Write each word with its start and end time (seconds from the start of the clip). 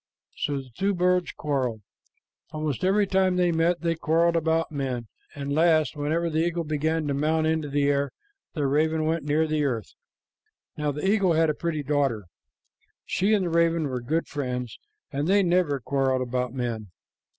So 0.35 0.57
the 0.57 0.71
two 0.75 0.95
birds 0.95 1.31
quarreled. 1.31 1.83
Almost 2.49 2.83
every 2.83 3.05
time 3.05 3.35
they 3.35 3.51
met, 3.51 3.81
they 3.81 3.93
quarreled 3.93 4.35
about 4.35 4.71
men, 4.71 5.07
and 5.35 5.51
at 5.51 5.55
last, 5.55 5.95
whenever 5.95 6.27
the 6.27 6.39
eagle 6.39 6.63
began 6.63 7.05
to 7.05 7.13
mount 7.13 7.45
into 7.45 7.69
the 7.69 7.83
air, 7.83 8.09
the 8.55 8.65
raven 8.65 9.05
went 9.05 9.25
near 9.25 9.45
the 9.45 9.63
earth. 9.63 9.93
Now 10.75 10.91
the 10.91 11.07
eagle 11.07 11.33
had 11.33 11.51
a 11.51 11.53
pretty 11.53 11.83
daughter. 11.83 12.23
She 13.05 13.35
and 13.35 13.45
the 13.45 13.51
raven 13.51 13.87
were 13.89 14.01
good 14.01 14.27
friends, 14.27 14.79
and 15.11 15.27
they 15.27 15.43
never 15.43 15.79
quarreled 15.79 16.23
about 16.23 16.51
men. 16.51 16.87